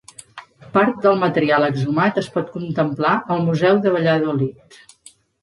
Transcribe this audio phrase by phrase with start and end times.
[0.77, 4.83] Part del material exhumat es pot contemplar al Museu de Valladolid.